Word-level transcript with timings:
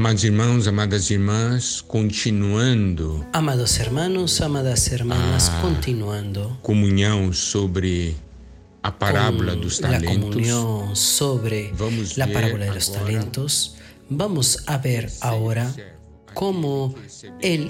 Amados 0.00 0.24
irmãos, 0.24 0.66
amadas 0.66 1.10
irmãs, 1.10 1.82
continuando. 1.82 3.22
Amados 3.34 3.78
hermanos, 3.78 4.40
amadas 4.40 4.90
hermanas, 4.90 5.50
Ah. 5.50 5.60
continuando. 5.60 6.56
Comunhão 6.62 7.34
sobre 7.34 8.16
a 8.82 8.90
parábola 8.90 9.54
dos 9.54 9.78
la 9.82 9.90
talentos. 9.90 10.16
comunión 10.16 10.96
sobre 10.96 11.70
Vamos 11.76 12.16
la 12.16 12.26
parábola 12.28 12.64
de 12.64 12.74
los 12.76 12.90
talentos, 12.90 13.74
vamos 14.08 14.62
a 14.66 14.78
ver 14.78 15.12
ahora 15.20 15.70
cómo 16.32 16.94
el 17.42 17.68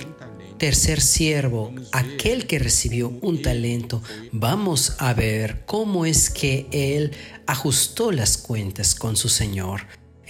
tercer 0.57 1.01
siervo, 1.01 1.75
aquel 1.91 2.47
que 2.47 2.61
recibió 2.61 3.09
un 3.23 3.43
talento, 3.43 4.05
vamos 4.31 4.93
a 4.99 5.15
ver 5.15 5.65
cómo 5.67 6.07
es 6.07 6.31
que 6.31 6.69
él 6.71 7.11
ajustó 7.49 8.13
las 8.13 8.39
cuentas 8.39 8.95
con 8.95 9.17
su 9.17 9.29
Señor. 9.29 9.81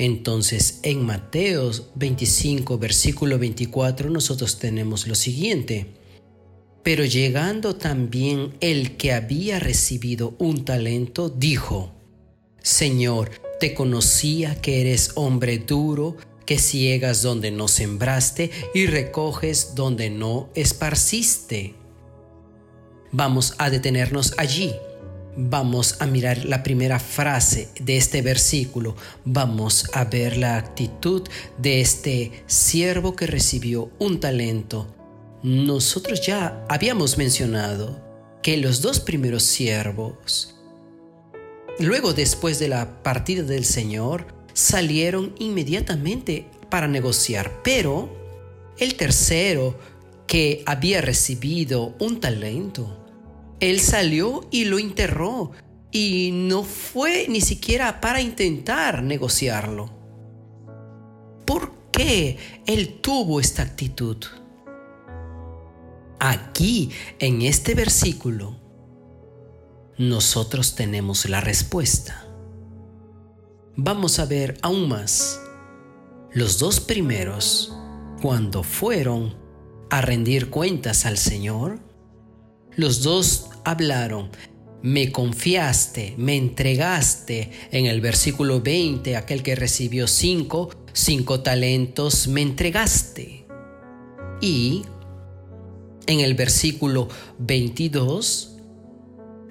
Entonces, 0.00 0.80
en 0.82 1.04
Mateo 1.04 1.70
25, 1.94 2.78
versículo 2.78 3.38
24, 3.38 4.08
nosotros 4.08 4.58
tenemos 4.58 5.06
lo 5.06 5.14
siguiente. 5.14 5.88
Pero 6.82 7.04
llegando 7.04 7.76
también 7.76 8.54
el 8.60 8.96
que 8.96 9.12
había 9.12 9.60
recibido 9.60 10.36
un 10.38 10.64
talento, 10.64 11.28
dijo, 11.28 11.92
Señor, 12.62 13.30
te 13.60 13.74
conocía 13.74 14.58
que 14.62 14.80
eres 14.80 15.10
hombre 15.16 15.58
duro, 15.58 16.16
que 16.46 16.58
ciegas 16.58 17.20
donde 17.20 17.50
no 17.50 17.68
sembraste 17.68 18.50
y 18.72 18.86
recoges 18.86 19.74
donde 19.74 20.08
no 20.08 20.48
esparciste. 20.54 21.74
Vamos 23.12 23.52
a 23.58 23.68
detenernos 23.68 24.32
allí. 24.38 24.72
Vamos 25.36 25.96
a 26.00 26.06
mirar 26.06 26.44
la 26.44 26.62
primera 26.62 26.98
frase 26.98 27.68
de 27.80 27.96
este 27.96 28.20
versículo. 28.20 28.96
Vamos 29.24 29.88
a 29.92 30.04
ver 30.04 30.36
la 30.36 30.56
actitud 30.56 31.22
de 31.58 31.80
este 31.80 32.42
siervo 32.46 33.14
que 33.14 33.26
recibió 33.26 33.90
un 33.98 34.18
talento. 34.18 34.94
Nosotros 35.42 36.26
ya 36.26 36.64
habíamos 36.68 37.16
mencionado 37.16 38.00
que 38.42 38.56
los 38.56 38.82
dos 38.82 39.00
primeros 39.00 39.44
siervos, 39.44 40.56
luego 41.78 42.12
después 42.12 42.58
de 42.58 42.68
la 42.68 43.02
partida 43.02 43.42
del 43.42 43.64
Señor, 43.64 44.26
salieron 44.52 45.34
inmediatamente 45.38 46.46
para 46.70 46.88
negociar, 46.88 47.62
pero 47.62 48.20
el 48.78 48.96
tercero, 48.96 49.78
que 50.26 50.62
había 50.64 51.00
recibido 51.00 51.94
un 51.98 52.20
talento, 52.20 52.99
él 53.60 53.80
salió 53.80 54.48
y 54.50 54.64
lo 54.64 54.78
enterró 54.78 55.52
y 55.92 56.30
no 56.32 56.62
fue 56.62 57.26
ni 57.28 57.40
siquiera 57.40 58.00
para 58.00 58.20
intentar 58.20 59.02
negociarlo. 59.02 59.90
¿Por 61.44 61.72
qué 61.92 62.38
él 62.66 63.00
tuvo 63.00 63.40
esta 63.40 63.62
actitud? 63.62 64.16
Aquí, 66.18 66.90
en 67.18 67.42
este 67.42 67.74
versículo, 67.74 68.56
nosotros 69.98 70.74
tenemos 70.74 71.28
la 71.28 71.40
respuesta. 71.40 72.26
Vamos 73.76 74.18
a 74.18 74.26
ver 74.26 74.58
aún 74.62 74.88
más. 74.88 75.40
Los 76.32 76.58
dos 76.58 76.80
primeros, 76.80 77.74
cuando 78.22 78.62
fueron 78.62 79.36
a 79.90 80.00
rendir 80.00 80.50
cuentas 80.50 81.06
al 81.06 81.18
Señor, 81.18 81.80
los 82.76 83.02
dos 83.02 83.46
hablaron, 83.64 84.30
me 84.82 85.12
confiaste, 85.12 86.14
me 86.16 86.36
entregaste. 86.36 87.50
En 87.70 87.86
el 87.86 88.00
versículo 88.00 88.60
20, 88.60 89.16
aquel 89.16 89.42
que 89.42 89.54
recibió 89.54 90.06
cinco, 90.06 90.70
cinco 90.92 91.40
talentos, 91.40 92.28
me 92.28 92.42
entregaste. 92.42 93.46
Y 94.40 94.84
en 96.06 96.20
el 96.20 96.34
versículo 96.34 97.08
22, 97.38 98.56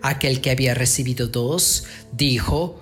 aquel 0.01 0.41
que 0.41 0.51
había 0.51 0.73
recibido 0.73 1.27
dos, 1.27 1.85
dijo, 2.11 2.81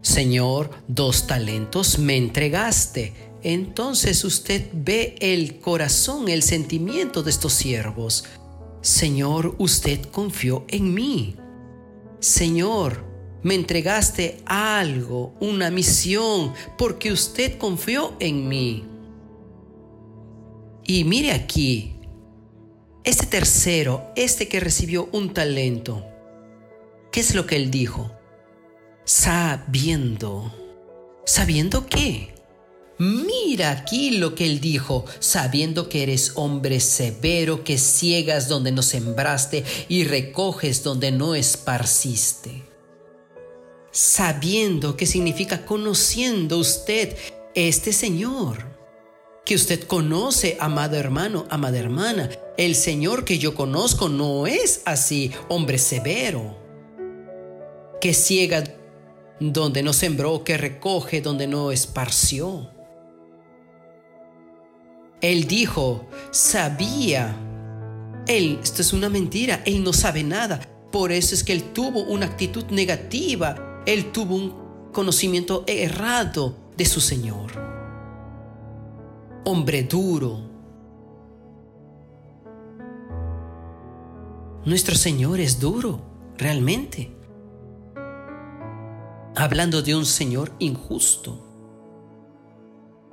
Señor, 0.00 0.70
dos 0.88 1.26
talentos 1.26 1.98
me 1.98 2.16
entregaste. 2.16 3.12
Entonces 3.42 4.24
usted 4.24 4.68
ve 4.72 5.16
el 5.20 5.58
corazón, 5.58 6.28
el 6.28 6.42
sentimiento 6.42 7.22
de 7.22 7.30
estos 7.30 7.52
siervos. 7.52 8.24
Señor, 8.82 9.54
usted 9.58 10.02
confió 10.06 10.64
en 10.68 10.92
mí. 10.92 11.36
Señor, 12.18 13.04
me 13.42 13.54
entregaste 13.54 14.42
algo, 14.44 15.34
una 15.40 15.70
misión, 15.70 16.52
porque 16.76 17.12
usted 17.12 17.58
confió 17.58 18.14
en 18.18 18.48
mí. 18.48 18.84
Y 20.84 21.04
mire 21.04 21.32
aquí, 21.32 21.96
este 23.04 23.26
tercero, 23.26 24.12
este 24.16 24.48
que 24.48 24.58
recibió 24.58 25.08
un 25.12 25.32
talento, 25.32 26.04
¿qué 27.12 27.20
es 27.20 27.36
lo 27.36 27.46
que 27.46 27.56
él 27.56 27.70
dijo? 27.70 28.10
Sabiendo. 29.04 30.52
¿Sabiendo 31.24 31.86
qué? 31.86 32.34
Mira 32.98 33.70
aquí 33.70 34.10
lo 34.12 34.34
que 34.34 34.46
él 34.46 34.60
dijo, 34.60 35.04
sabiendo 35.18 35.88
que 35.88 36.02
eres 36.02 36.32
hombre 36.36 36.78
severo, 36.78 37.64
que 37.64 37.78
ciegas 37.78 38.48
donde 38.48 38.70
no 38.70 38.82
sembraste 38.82 39.64
y 39.88 40.04
recoges 40.04 40.82
donde 40.82 41.10
no 41.10 41.34
esparciste. 41.34 42.62
Sabiendo 43.90 44.96
que 44.96 45.06
significa 45.06 45.64
conociendo 45.64 46.58
usted 46.58 47.16
este 47.54 47.92
Señor, 47.92 48.72
que 49.44 49.54
usted 49.54 49.82
conoce, 49.84 50.56
amado 50.60 50.96
hermano, 50.96 51.46
amada 51.50 51.78
hermana. 51.78 52.30
El 52.56 52.74
Señor 52.74 53.24
que 53.24 53.38
yo 53.38 53.54
conozco 53.54 54.08
no 54.08 54.46
es 54.46 54.82
así, 54.84 55.32
hombre 55.48 55.78
severo, 55.78 56.56
que 58.00 58.14
ciega 58.14 58.64
donde 59.40 59.82
no 59.82 59.92
sembró, 59.92 60.44
que 60.44 60.56
recoge 60.56 61.20
donde 61.20 61.46
no 61.48 61.72
esparció. 61.72 62.70
Él 65.22 65.46
dijo, 65.46 66.04
sabía. 66.32 67.36
Él, 68.26 68.58
esto 68.62 68.82
es 68.82 68.92
una 68.92 69.08
mentira, 69.08 69.62
él 69.64 69.82
no 69.82 69.92
sabe 69.92 70.22
nada. 70.24 70.60
Por 70.90 71.12
eso 71.12 71.34
es 71.34 71.42
que 71.42 71.52
él 71.52 71.72
tuvo 71.72 72.02
una 72.02 72.26
actitud 72.26 72.64
negativa, 72.66 73.82
él 73.86 74.12
tuvo 74.12 74.34
un 74.34 74.54
conocimiento 74.92 75.64
errado 75.66 76.56
de 76.76 76.84
su 76.84 77.00
Señor. 77.00 77.52
Hombre 79.44 79.84
duro. 79.84 80.40
Nuestro 84.64 84.94
Señor 84.94 85.40
es 85.40 85.58
duro, 85.58 86.00
realmente. 86.36 87.10
Hablando 89.34 89.82
de 89.82 89.94
un 89.94 90.04
Señor 90.04 90.52
injusto, 90.58 91.48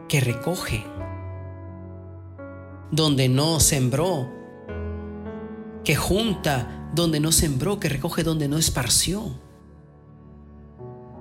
que 0.08 0.19
recoge 0.19 0.84
donde 2.92 3.30
no 3.30 3.60
sembró, 3.60 4.32
que 5.84 5.96
junta 5.96 6.90
donde 6.94 7.20
no 7.20 7.32
sembró, 7.32 7.80
que 7.80 7.90
recoge 7.90 8.24
donde 8.24 8.48
no 8.48 8.58
esparció. 8.58 9.40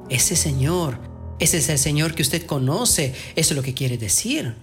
Ese 0.08 0.36
Señor, 0.36 1.00
ese 1.38 1.58
es 1.58 1.68
el 1.68 1.78
Señor 1.78 2.14
que 2.14 2.22
usted 2.22 2.46
conoce, 2.46 3.14
eso 3.36 3.54
es 3.54 3.56
lo 3.56 3.62
que 3.62 3.74
quiere 3.74 3.98
decir. 3.98 4.54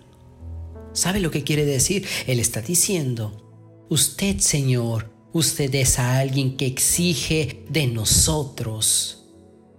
¿Sabe 0.94 1.20
lo 1.20 1.30
que 1.30 1.44
quiere 1.44 1.66
decir? 1.66 2.08
Él 2.26 2.40
está 2.40 2.62
diciendo, 2.62 3.86
usted 3.90 4.40
Señor, 4.40 5.12
usted 5.34 5.74
es 5.76 6.00
a 6.00 6.20
alguien 6.20 6.58
que 6.58 6.66
exige 6.66 7.66
de 7.70 7.88
nosotros 7.88 9.26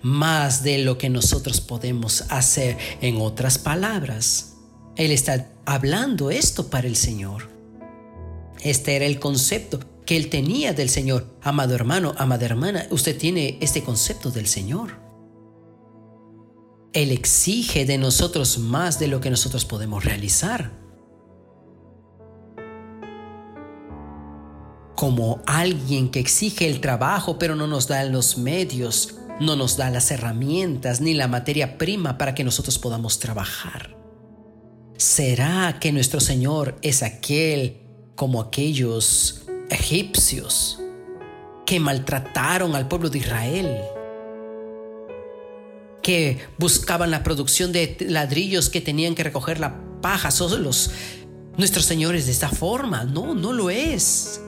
más 0.02 0.62
de 0.62 0.78
lo 0.78 0.98
que 0.98 1.08
nosotros 1.08 1.60
podemos 1.60 2.24
hacer. 2.28 2.78
En 3.00 3.20
otras 3.20 3.58
palabras, 3.58 4.54
Él 4.94 5.10
está 5.10 5.50
hablando 5.66 6.30
esto 6.30 6.70
para 6.70 6.86
el 6.86 6.96
Señor. 6.96 7.50
Este 8.62 8.96
era 8.96 9.04
el 9.04 9.20
concepto 9.20 9.80
que 10.06 10.16
él 10.16 10.30
tenía 10.30 10.72
del 10.72 10.88
Señor. 10.88 11.26
Amado 11.42 11.74
hermano, 11.74 12.14
amada 12.16 12.46
hermana, 12.46 12.86
usted 12.90 13.18
tiene 13.18 13.58
este 13.60 13.82
concepto 13.82 14.30
del 14.30 14.46
Señor. 14.46 15.04
Él 16.92 17.10
exige 17.10 17.84
de 17.84 17.98
nosotros 17.98 18.58
más 18.58 18.98
de 18.98 19.08
lo 19.08 19.20
que 19.20 19.28
nosotros 19.28 19.66
podemos 19.66 20.04
realizar. 20.04 20.72
Como 24.94 25.42
alguien 25.46 26.10
que 26.10 26.20
exige 26.20 26.66
el 26.66 26.80
trabajo 26.80 27.38
pero 27.38 27.54
no 27.54 27.66
nos 27.66 27.86
da 27.86 28.02
los 28.04 28.38
medios, 28.38 29.16
no 29.40 29.56
nos 29.56 29.76
da 29.76 29.90
las 29.90 30.10
herramientas 30.10 31.02
ni 31.02 31.12
la 31.12 31.28
materia 31.28 31.76
prima 31.76 32.16
para 32.16 32.34
que 32.34 32.44
nosotros 32.44 32.78
podamos 32.78 33.18
trabajar. 33.18 33.95
¿Será 34.96 35.78
que 35.80 35.92
nuestro 35.92 36.20
Señor 36.20 36.76
es 36.82 37.02
aquel 37.02 37.78
como 38.14 38.40
aquellos 38.40 39.42
egipcios 39.70 40.80
que 41.66 41.80
maltrataron 41.80 42.74
al 42.74 42.88
pueblo 42.88 43.10
de 43.10 43.18
Israel? 43.18 43.78
que 46.06 46.38
buscaban 46.56 47.10
la 47.10 47.24
producción 47.24 47.72
de 47.72 47.96
ladrillos 48.08 48.70
que 48.70 48.80
tenían 48.80 49.16
que 49.16 49.24
recoger 49.24 49.58
la 49.58 49.82
paja 50.00 50.30
solos. 50.30 50.92
Nuestros 51.56 51.84
señores 51.84 52.26
de 52.26 52.32
esta 52.32 52.48
forma, 52.48 53.02
no, 53.02 53.34
no 53.34 53.52
lo 53.52 53.70
es. 53.70 54.40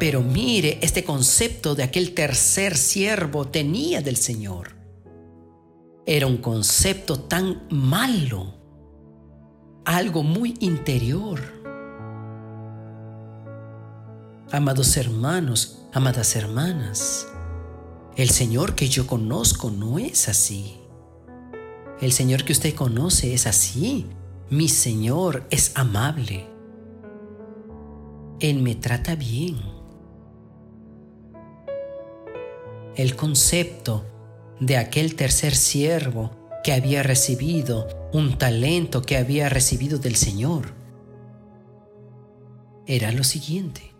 Pero 0.00 0.22
mire, 0.22 0.78
este 0.80 1.04
concepto 1.04 1.74
de 1.74 1.82
aquel 1.82 2.14
tercer 2.14 2.78
siervo 2.78 3.46
tenía 3.46 4.00
del 4.00 4.16
Señor. 4.16 4.74
Era 6.06 6.26
un 6.26 6.38
concepto 6.38 7.20
tan 7.20 7.66
malo, 7.68 8.54
algo 9.86 10.24
muy 10.24 10.56
interior. 10.58 11.40
Amados 14.50 14.96
hermanos, 14.96 15.86
amadas 15.92 16.34
hermanas, 16.34 17.28
el 18.16 18.30
Señor 18.30 18.74
que 18.74 18.88
yo 18.88 19.06
conozco 19.06 19.70
no 19.70 19.98
es 19.98 20.28
así. 20.28 20.76
El 22.00 22.12
Señor 22.12 22.44
que 22.44 22.52
usted 22.52 22.74
conoce 22.74 23.32
es 23.32 23.46
así. 23.46 24.06
Mi 24.50 24.68
Señor 24.68 25.46
es 25.50 25.72
amable. 25.76 26.46
Él 28.40 28.62
me 28.62 28.74
trata 28.74 29.14
bien. 29.14 29.56
El 32.96 33.14
concepto 33.14 34.04
de 34.58 34.78
aquel 34.78 35.14
tercer 35.14 35.54
siervo 35.54 36.35
que 36.66 36.72
había 36.72 37.04
recibido 37.04 37.86
un 38.12 38.38
talento 38.38 39.00
que 39.02 39.16
había 39.16 39.48
recibido 39.48 40.00
del 40.00 40.16
Señor 40.16 40.74
era 42.88 43.12
lo 43.12 43.22
siguiente. 43.22 43.94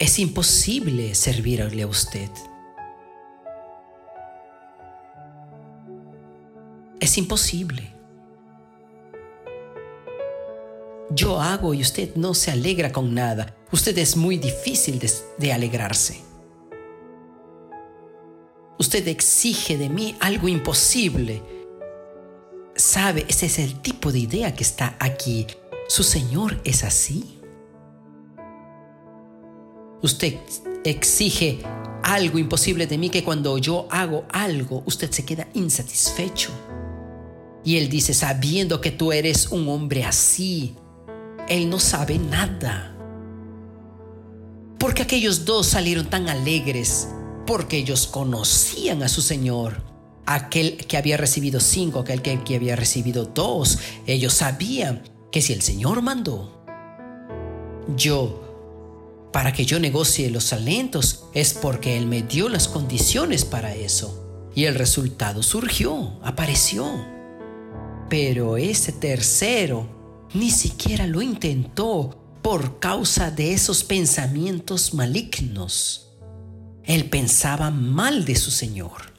Es 0.00 0.18
imposible 0.18 1.14
servirle 1.14 1.82
a 1.82 1.86
usted. 1.86 2.28
Es 6.98 7.16
imposible. 7.16 7.94
Yo 11.10 11.40
hago 11.40 11.72
y 11.72 11.82
usted 11.82 12.16
no 12.16 12.34
se 12.34 12.50
alegra 12.50 12.90
con 12.90 13.14
nada. 13.14 13.54
Usted 13.70 13.96
es 13.98 14.16
muy 14.16 14.38
difícil 14.38 15.00
de, 15.38 15.52
alegrarse. 15.52 16.27
Usted 18.88 19.06
exige 19.08 19.76
de 19.76 19.90
mí 19.90 20.16
algo 20.18 20.48
imposible. 20.48 21.42
¿Sabe? 22.74 23.26
Ese 23.28 23.44
es 23.44 23.58
el 23.58 23.82
tipo 23.82 24.10
de 24.10 24.20
idea 24.20 24.54
que 24.54 24.62
está 24.62 24.96
aquí. 24.98 25.46
¿Su 25.88 26.02
Señor 26.02 26.58
es 26.64 26.84
así? 26.84 27.38
Usted 30.00 30.36
exige 30.86 31.58
algo 32.02 32.38
imposible 32.38 32.86
de 32.86 32.96
mí 32.96 33.10
que 33.10 33.22
cuando 33.22 33.58
yo 33.58 33.86
hago 33.90 34.24
algo, 34.30 34.82
usted 34.86 35.10
se 35.10 35.26
queda 35.26 35.48
insatisfecho. 35.52 36.50
Y 37.64 37.76
él 37.76 37.90
dice, 37.90 38.14
sabiendo 38.14 38.80
que 38.80 38.90
tú 38.90 39.12
eres 39.12 39.48
un 39.48 39.68
hombre 39.68 40.06
así, 40.06 40.76
él 41.46 41.68
no 41.68 41.78
sabe 41.78 42.18
nada. 42.18 42.96
Porque 44.78 45.02
aquellos 45.02 45.44
dos 45.44 45.66
salieron 45.66 46.08
tan 46.08 46.30
alegres, 46.30 47.08
porque 47.48 47.78
ellos 47.78 48.06
conocían 48.06 49.02
a 49.02 49.08
su 49.08 49.22
Señor. 49.22 49.82
Aquel 50.26 50.76
que 50.76 50.98
había 50.98 51.16
recibido 51.16 51.60
cinco, 51.60 52.00
aquel 52.00 52.20
que, 52.22 52.54
había 52.54 52.76
recibido 52.76 53.24
dos, 53.24 53.78
ellos 54.06 54.34
sabían 54.34 55.02
que 55.32 55.40
si 55.40 55.54
el 55.54 55.62
Señor 55.62 56.02
mandó, 56.02 56.62
yo, 57.96 59.30
para 59.32 59.54
que 59.54 59.64
yo 59.64 59.80
negocie 59.80 60.28
los 60.28 60.50
talentos, 60.50 61.24
es 61.32 61.54
porque 61.54 61.96
Él 61.96 62.06
me 62.06 62.20
dio 62.20 62.50
las 62.50 62.68
condiciones 62.68 63.46
para 63.46 63.74
eso. 63.74 64.50
Y 64.54 64.66
el 64.66 64.74
resultado 64.74 65.42
surgió, 65.42 66.20
apareció. 66.22 66.84
Pero 68.10 68.58
ese 68.58 68.92
tercero 68.92 69.88
ni 70.34 70.50
siquiera 70.50 71.06
lo 71.06 71.22
intentó 71.22 72.14
por 72.42 72.78
causa 72.78 73.30
de 73.30 73.54
esos 73.54 73.84
pensamientos 73.84 74.92
malignos. 74.92 76.07
Él 76.88 77.10
pensaba 77.10 77.70
mal 77.70 78.24
de 78.24 78.34
su 78.34 78.50
Señor. 78.50 79.12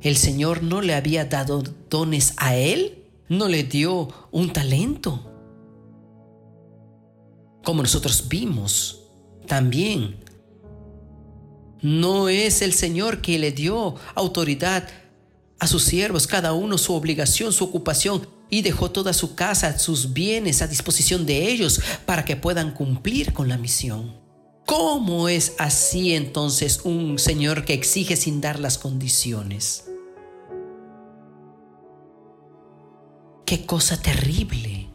El 0.00 0.16
Señor 0.16 0.64
no 0.64 0.82
le 0.82 0.96
había 0.96 1.24
dado 1.24 1.62
dones 1.88 2.34
a 2.38 2.56
él, 2.56 3.04
no 3.28 3.46
le 3.46 3.62
dio 3.62 4.08
un 4.32 4.52
talento. 4.52 5.32
Como 7.62 7.82
nosotros 7.82 8.28
vimos 8.28 9.04
también, 9.46 10.24
no 11.82 12.28
es 12.28 12.62
el 12.62 12.72
Señor 12.72 13.22
que 13.22 13.38
le 13.38 13.52
dio 13.52 13.94
autoridad 14.16 14.88
a 15.60 15.68
sus 15.68 15.84
siervos, 15.84 16.26
cada 16.26 16.52
uno 16.52 16.78
su 16.78 16.94
obligación, 16.94 17.52
su 17.52 17.62
ocupación, 17.62 18.26
y 18.50 18.62
dejó 18.62 18.90
toda 18.90 19.12
su 19.12 19.36
casa, 19.36 19.78
sus 19.78 20.12
bienes 20.12 20.62
a 20.62 20.66
disposición 20.66 21.26
de 21.26 21.48
ellos 21.48 21.80
para 22.06 22.24
que 22.24 22.34
puedan 22.34 22.74
cumplir 22.74 23.32
con 23.32 23.48
la 23.48 23.56
misión. 23.56 24.23
¿Cómo 24.66 25.28
es 25.28 25.56
así 25.58 26.14
entonces 26.14 26.80
un 26.84 27.18
Señor 27.18 27.64
que 27.64 27.74
exige 27.74 28.16
sin 28.16 28.40
dar 28.40 28.58
las 28.58 28.78
condiciones? 28.78 29.90
Qué 33.44 33.66
cosa 33.66 34.00
terrible. 34.00 34.88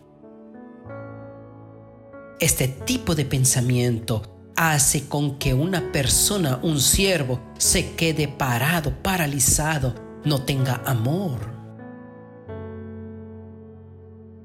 Este 2.39 2.67
tipo 2.67 3.13
de 3.13 3.25
pensamiento 3.25 4.23
hace 4.55 5.07
con 5.07 5.37
que 5.37 5.53
una 5.53 5.91
persona, 5.91 6.59
un 6.63 6.79
siervo, 6.79 7.39
se 7.59 7.95
quede 7.95 8.27
parado, 8.27 9.03
paralizado, 9.03 9.93
no 10.25 10.43
tenga 10.45 10.81
amor. 10.85 11.39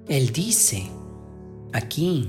Él 0.07 0.33
dice 0.33 0.91
aquí, 1.73 2.29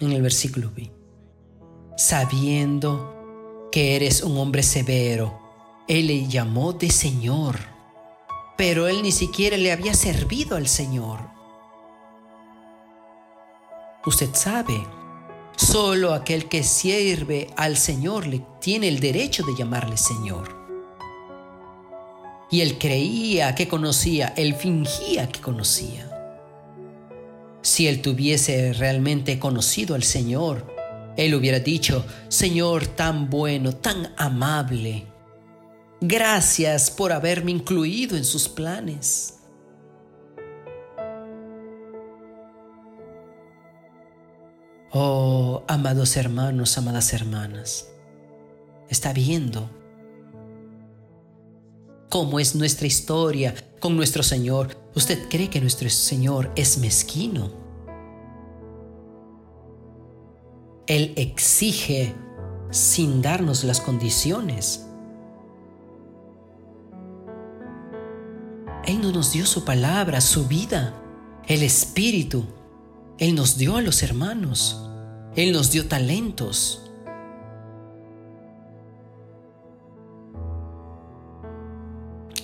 en 0.00 0.12
el 0.12 0.22
versículo 0.22 0.70
B, 0.74 0.90
sabiendo 1.96 3.68
que 3.70 3.96
eres 3.96 4.22
un 4.22 4.36
hombre 4.38 4.62
severo, 4.62 5.38
Él 5.88 6.06
le 6.06 6.26
llamó 6.26 6.72
de 6.72 6.90
Señor, 6.90 7.58
pero 8.56 8.88
Él 8.88 9.02
ni 9.02 9.12
siquiera 9.12 9.56
le 9.56 9.72
había 9.72 9.94
servido 9.94 10.56
al 10.56 10.68
Señor. 10.68 11.20
Usted 14.06 14.34
sabe 14.34 14.84
Solo 15.56 16.12
aquel 16.14 16.48
que 16.48 16.64
sirve 16.64 17.48
al 17.56 17.76
Señor 17.76 18.26
le 18.26 18.44
tiene 18.60 18.88
el 18.88 18.98
derecho 18.98 19.44
de 19.44 19.54
llamarle 19.54 19.96
Señor. 19.96 20.64
Y 22.50 22.60
él 22.60 22.76
creía 22.78 23.54
que 23.54 23.68
conocía, 23.68 24.34
él 24.36 24.54
fingía 24.54 25.28
que 25.28 25.40
conocía. 25.40 26.10
Si 27.64 27.88
él 27.88 28.02
tuviese 28.02 28.74
realmente 28.74 29.38
conocido 29.38 29.94
al 29.94 30.02
Señor, 30.02 30.66
él 31.16 31.34
hubiera 31.34 31.60
dicho, 31.60 32.04
Señor 32.28 32.86
tan 32.86 33.30
bueno, 33.30 33.74
tan 33.74 34.12
amable, 34.18 35.06
gracias 35.98 36.90
por 36.90 37.10
haberme 37.10 37.52
incluido 37.52 38.18
en 38.18 38.26
sus 38.26 38.50
planes. 38.50 39.38
Oh, 44.92 45.62
amados 45.66 46.18
hermanos, 46.18 46.76
amadas 46.76 47.14
hermanas, 47.14 47.88
está 48.90 49.14
viendo 49.14 49.70
cómo 52.10 52.38
es 52.38 52.54
nuestra 52.54 52.86
historia 52.86 53.54
con 53.80 53.96
nuestro 53.96 54.22
Señor. 54.22 54.83
¿Usted 54.96 55.28
cree 55.28 55.50
que 55.50 55.60
nuestro 55.60 55.90
Señor 55.90 56.52
es 56.54 56.78
mezquino? 56.78 57.50
Él 60.86 61.12
exige 61.16 62.14
sin 62.70 63.20
darnos 63.22 63.64
las 63.64 63.80
condiciones. 63.80 64.86
Él 68.84 69.00
no 69.00 69.10
nos 69.12 69.32
dio 69.32 69.46
su 69.46 69.64
palabra, 69.64 70.20
su 70.20 70.46
vida, 70.46 70.94
el 71.46 71.62
Espíritu. 71.62 72.44
Él 73.18 73.34
nos 73.34 73.56
dio 73.56 73.76
a 73.76 73.82
los 73.82 74.02
hermanos. 74.02 74.88
Él 75.34 75.52
nos 75.52 75.70
dio 75.72 75.88
talentos. 75.88 76.92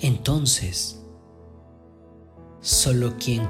Entonces, 0.01 1.00
solo 2.61 3.15
quien 3.17 3.49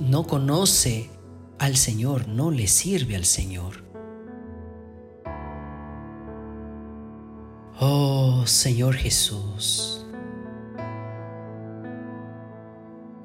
no 0.00 0.26
conoce 0.26 1.10
al 1.58 1.76
Señor 1.76 2.26
no 2.26 2.50
le 2.50 2.66
sirve 2.66 3.16
al 3.16 3.26
Señor. 3.26 3.84
Oh 7.78 8.44
Señor 8.46 8.94
Jesús, 8.94 10.06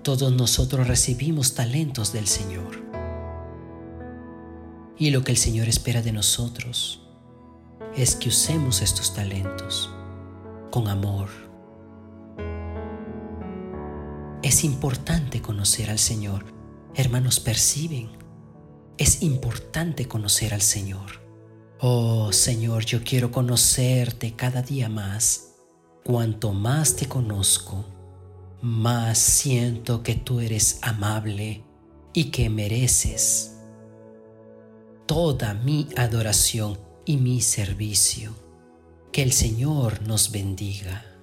todos 0.04 0.32
nosotros 0.34 0.88
recibimos 0.88 1.56
talentos 1.56 2.14
del 2.14 2.28
Señor. 2.28 2.84
Y 4.98 5.10
lo 5.10 5.24
que 5.24 5.32
el 5.32 5.38
Señor 5.38 5.68
espera 5.68 6.02
de 6.02 6.12
nosotros 6.12 7.02
es 7.96 8.16
que 8.16 8.30
usemos 8.30 8.82
estos 8.82 9.14
talentos 9.14 9.90
con 10.72 10.88
amor. 10.88 11.45
Es 14.46 14.64
importante 14.64 15.42
conocer 15.42 15.90
al 15.90 15.98
Señor. 15.98 16.46
Hermanos, 16.94 17.40
perciben. 17.40 18.12
Es 18.96 19.24
importante 19.24 20.08
conocer 20.08 20.54
al 20.54 20.62
Señor. 20.62 21.24
Oh 21.80 22.32
Señor, 22.32 22.86
yo 22.86 23.04
quiero 23.04 23.32
conocerte 23.32 24.36
cada 24.36 24.62
día 24.62 24.88
más. 24.88 25.56
Cuanto 26.04 26.54
más 26.54 26.96
te 26.96 27.08
conozco, 27.08 27.86
más 28.62 29.18
siento 29.18 30.04
que 30.04 30.14
tú 30.14 30.40
eres 30.40 30.78
amable 30.84 31.64
y 32.14 32.26
que 32.26 32.48
mereces 32.52 33.56
toda 35.08 35.56
mi 35.56 35.88
adoración 35.98 36.78
y 37.04 37.18
mi 37.18 37.42
servicio. 37.42 38.36
Que 39.12 39.24
el 39.24 39.32
Señor 39.32 40.04
nos 40.04 40.30
bendiga. 40.32 41.15